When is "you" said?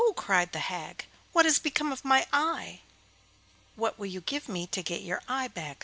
4.07-4.21